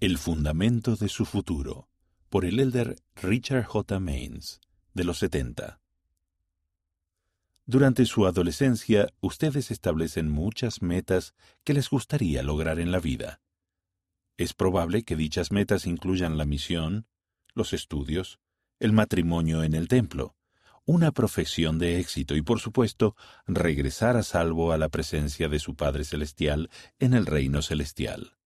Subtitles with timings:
[0.00, 1.90] El fundamento de su futuro,
[2.30, 4.00] por el elder Richard J.
[4.00, 4.62] Maines,
[4.94, 5.78] de los 70.
[7.66, 11.34] Durante su adolescencia, ustedes establecen muchas metas
[11.64, 13.42] que les gustaría lograr en la vida.
[14.38, 17.06] Es probable que dichas metas incluyan la misión,
[17.52, 18.40] los estudios,
[18.78, 20.34] el matrimonio en el templo,
[20.86, 25.76] una profesión de éxito y, por supuesto, regresar a salvo a la presencia de su
[25.76, 28.39] Padre Celestial en el reino celestial.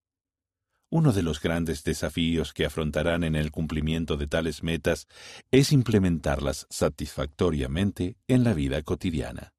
[0.94, 5.08] Uno de los grandes desafíos que afrontarán en el cumplimiento de tales metas
[5.50, 9.54] es implementarlas satisfactoriamente en la vida cotidiana.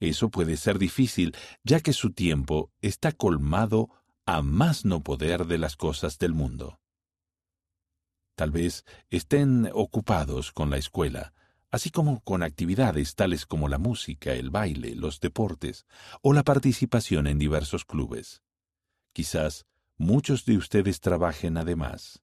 [0.00, 3.88] Eso puede ser difícil, ya que su tiempo está colmado
[4.26, 6.80] a más no poder de las cosas del mundo.
[8.34, 11.34] Tal vez estén ocupados con la escuela,
[11.70, 15.86] así como con actividades tales como la música, el baile, los deportes
[16.20, 18.42] o la participación en diversos clubes.
[19.12, 19.68] Quizás
[19.98, 22.22] muchos de ustedes trabajen además.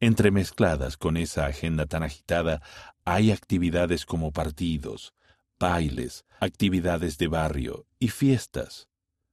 [0.00, 2.60] Entremezcladas con esa agenda tan agitada,
[3.04, 5.14] hay actividades como partidos,
[5.60, 8.88] bailes, actividades de barrio y fiestas.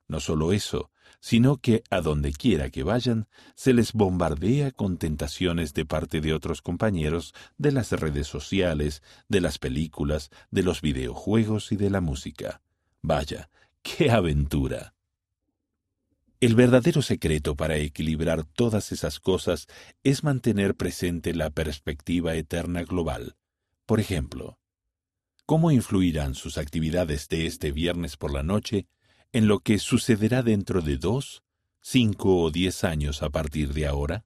[0.07, 0.91] No solo eso,
[1.21, 6.33] sino que a donde quiera que vayan, se les bombardea con tentaciones de parte de
[6.33, 12.01] otros compañeros de las redes sociales, de las películas, de los videojuegos y de la
[12.01, 12.61] música.
[13.01, 13.49] Vaya,
[13.81, 14.93] qué aventura.
[16.41, 19.67] El verdadero secreto para equilibrar todas esas cosas
[20.03, 23.35] es mantener presente la perspectiva eterna global.
[23.85, 24.57] Por ejemplo,
[25.45, 28.87] ¿cómo influirán sus actividades de este viernes por la noche
[29.33, 31.43] en lo que sucederá dentro de dos,
[31.81, 34.25] cinco o diez años a partir de ahora?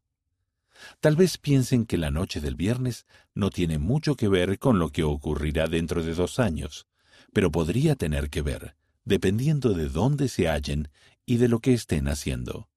[1.00, 4.90] Tal vez piensen que la noche del viernes no tiene mucho que ver con lo
[4.92, 6.86] que ocurrirá dentro de dos años,
[7.34, 10.90] pero podría tener que ver, dependiendo de dónde se hallen
[11.26, 12.70] y de lo que estén haciendo.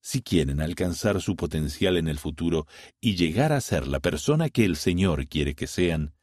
[0.00, 2.66] Si quieren alcanzar su potencial en el futuro
[3.00, 6.14] y llegar a ser la persona que el Señor quiere que sean,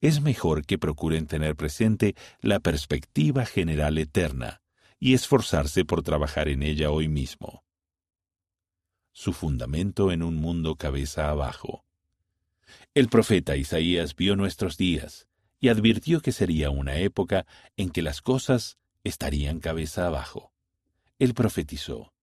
[0.00, 4.62] es mejor que procuren tener presente la perspectiva general eterna
[4.98, 7.64] y esforzarse por trabajar en ella hoy mismo.
[9.12, 11.84] Su fundamento en un mundo cabeza abajo.
[12.94, 15.26] El profeta Isaías vio nuestros días
[15.58, 17.46] y advirtió que sería una época
[17.76, 20.49] en que las cosas estarían cabeza abajo.
[21.20, 22.14] Él profetizó,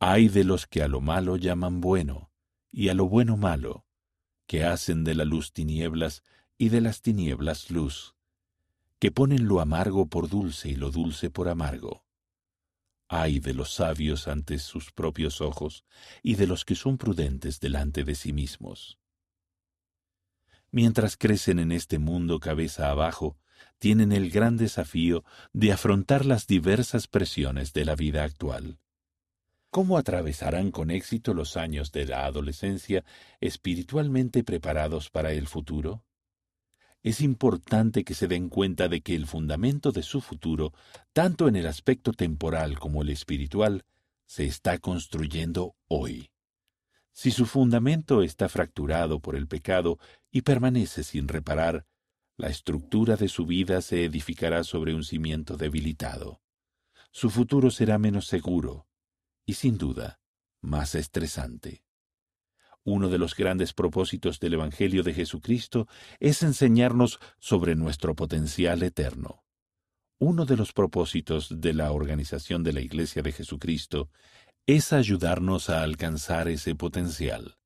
[0.00, 2.32] Hay de los que a lo malo llaman bueno,
[2.72, 3.84] y a lo bueno malo,
[4.46, 6.22] que hacen de la luz tinieblas
[6.56, 8.16] y de las tinieblas luz,
[8.98, 12.06] que ponen lo amargo por dulce y lo dulce por amargo.
[13.08, 15.84] Ay de los sabios ante sus propios ojos
[16.22, 18.98] y de los que son prudentes delante de sí mismos.
[20.70, 23.36] Mientras crecen en este mundo cabeza abajo,
[23.78, 28.78] tienen el gran desafío de afrontar las diversas presiones de la vida actual.
[29.70, 33.04] ¿Cómo atravesarán con éxito los años de la adolescencia
[33.40, 36.04] espiritualmente preparados para el futuro?
[37.02, 40.72] Es importante que se den cuenta de que el fundamento de su futuro,
[41.12, 43.84] tanto en el aspecto temporal como el espiritual,
[44.26, 46.30] se está construyendo hoy.
[47.12, 49.98] Si su fundamento está fracturado por el pecado
[50.30, 51.84] y permanece sin reparar,
[52.38, 56.40] la estructura de su vida se edificará sobre un cimiento debilitado.
[57.10, 58.86] Su futuro será menos seguro
[59.44, 60.20] y, sin duda,
[60.60, 61.82] más estresante.
[62.84, 65.88] Uno de los grandes propósitos del Evangelio de Jesucristo
[66.20, 69.44] es enseñarnos sobre nuestro potencial eterno.
[70.20, 74.10] Uno de los propósitos de la organización de la Iglesia de Jesucristo
[74.64, 77.57] es ayudarnos a alcanzar ese potencial.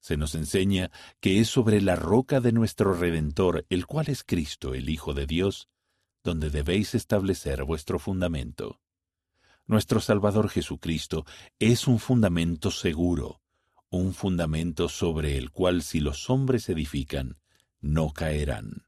[0.00, 0.90] Se nos enseña
[1.20, 5.26] que es sobre la roca de nuestro Redentor, el cual es Cristo, el Hijo de
[5.26, 5.68] Dios,
[6.24, 8.80] donde debéis establecer vuestro fundamento.
[9.66, 11.26] Nuestro Salvador Jesucristo
[11.58, 13.40] es un fundamento seguro,
[13.90, 17.38] un fundamento sobre el cual si los hombres edifican,
[17.80, 18.86] no caerán.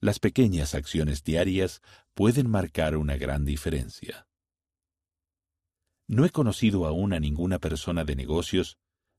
[0.00, 1.82] Las pequeñas acciones diarias
[2.14, 4.28] pueden marcar una gran diferencia.
[6.06, 8.78] No he conocido aún a ninguna persona de negocios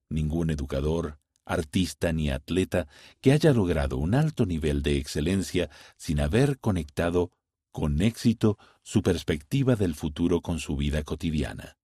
[0.09, 2.87] ningún educador, artista ni atleta
[3.21, 7.31] que haya logrado un alto nivel de excelencia sin haber conectado
[7.71, 11.77] con éxito su perspectiva del futuro con su vida cotidiana.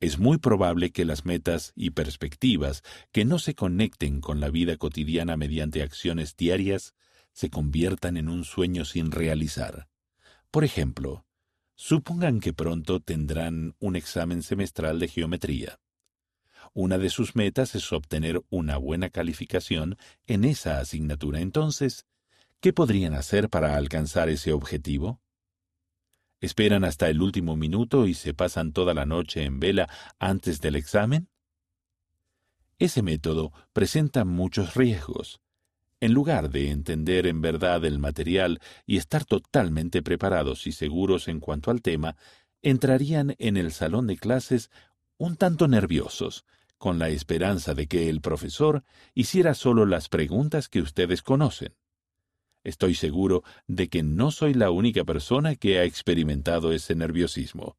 [0.00, 2.82] Es muy probable que las metas y perspectivas
[3.12, 6.94] que no se conecten con la vida cotidiana mediante acciones diarias
[7.32, 9.88] se conviertan en un sueño sin realizar.
[10.50, 11.24] Por ejemplo,
[11.74, 15.78] supongan que pronto tendrán un examen semestral de geometría.
[16.74, 21.40] Una de sus metas es obtener una buena calificación en esa asignatura.
[21.40, 22.06] Entonces,
[22.60, 25.20] ¿qué podrían hacer para alcanzar ese objetivo?
[26.40, 29.88] ¿Esperan hasta el último minuto y se pasan toda la noche en vela
[30.18, 31.28] antes del examen?
[32.78, 35.40] Ese método presenta muchos riesgos.
[36.00, 41.40] En lugar de entender en verdad el material y estar totalmente preparados y seguros en
[41.40, 42.16] cuanto al tema,
[42.62, 44.70] entrarían en el salón de clases
[45.16, 46.44] un tanto nerviosos,
[46.78, 48.84] con la esperanza de que el profesor
[49.14, 51.74] hiciera solo las preguntas que ustedes conocen.
[52.64, 57.76] Estoy seguro de que no soy la única persona que ha experimentado ese nerviosismo.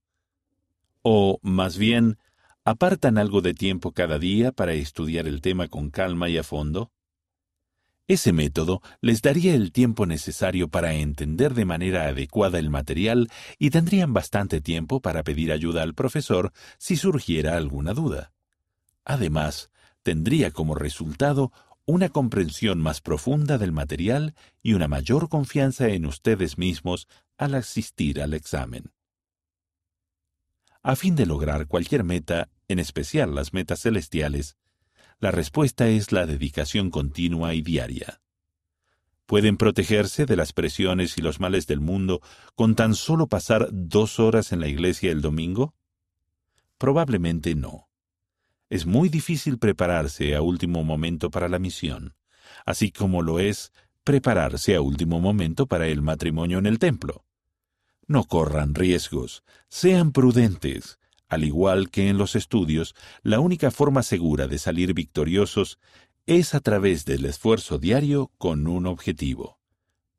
[1.02, 2.18] O, más bien,
[2.64, 6.92] apartan algo de tiempo cada día para estudiar el tema con calma y a fondo.
[8.08, 13.30] Ese método les daría el tiempo necesario para entender de manera adecuada el material
[13.60, 18.34] y tendrían bastante tiempo para pedir ayuda al profesor si surgiera alguna duda.
[19.10, 19.72] Además,
[20.04, 21.52] tendría como resultado
[21.88, 28.22] una comprensión más profunda del material y una mayor confianza en ustedes mismos al asistir
[28.22, 28.92] al examen.
[30.84, 34.58] A fin de lograr cualquier meta, en especial las metas celestiales,
[35.20, 38.22] la respuesta es la dedicación continua y diaria.
[39.26, 42.22] ¿Pueden protegerse de las presiones y los males del mundo
[42.54, 45.74] con tan solo pasar dos horas en la iglesia el domingo?
[46.78, 47.89] Probablemente no.
[48.70, 52.14] Es muy difícil prepararse a último momento para la misión,
[52.66, 53.74] así como lo es
[54.04, 57.26] prepararse a último momento para el matrimonio en el templo.
[58.08, 61.00] No corran riesgos, sean prudentes.
[61.28, 65.80] Al igual que en los estudios, la única forma segura de salir victoriosos
[66.26, 69.60] es a través del esfuerzo diario con un objetivo.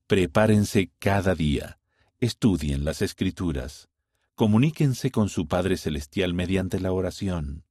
[0.06, 1.79] Prepárense cada día,
[2.19, 3.88] estudien las escrituras,
[4.35, 7.64] comuníquense con su Padre Celestial mediante la oración,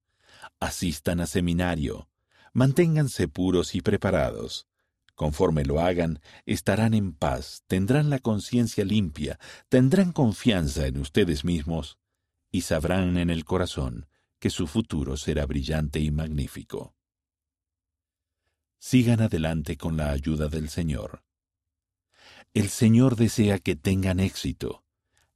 [0.60, 2.10] asistan a seminario,
[2.54, 4.68] manténganse puros y preparados.
[5.16, 11.98] Conforme lo hagan, estarán en paz, tendrán la conciencia limpia, tendrán confianza en ustedes mismos
[12.52, 14.08] y sabrán en el corazón
[14.40, 16.96] que su futuro será brillante y magnífico.
[18.80, 21.24] Sigan adelante con la ayuda del Señor.
[22.54, 24.86] El Señor desea que tengan éxito,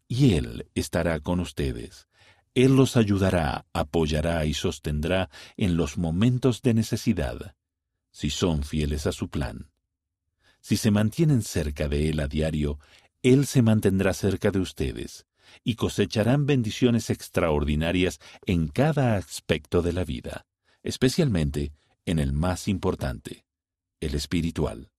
[0.08, 2.08] y Él estará con ustedes.
[2.56, 7.56] Él los ayudará, apoyará y sostendrá en los momentos de necesidad,
[8.12, 9.72] si son fieles a su plan.
[10.62, 12.80] Si se mantienen cerca de Él a diario,
[13.24, 15.26] Él se mantendrá cerca de ustedes,
[15.64, 20.46] y cosecharán bendiciones extraordinarias en cada aspecto de la vida,
[20.84, 21.74] especialmente
[22.06, 23.46] en el más importante,
[24.00, 24.92] el espiritual.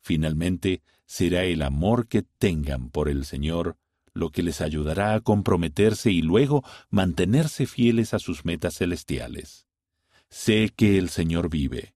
[0.00, 3.76] Finalmente, será el amor que tengan por el Señor
[4.18, 9.66] lo que les ayudará a comprometerse y luego mantenerse fieles a sus metas celestiales.
[10.28, 11.94] Sé que el Señor vive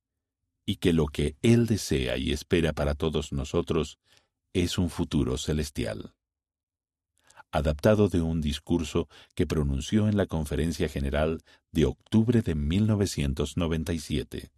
[0.65, 3.99] y que lo que Él desea y espera para todos nosotros
[4.53, 6.15] es un futuro celestial.
[7.51, 11.43] Adaptado de un discurso que pronunció en la Conferencia General
[11.73, 14.53] de octubre de 1997.